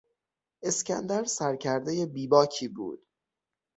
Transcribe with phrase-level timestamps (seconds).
[0.61, 3.07] اسکندر سرکردهی بیباکی بود.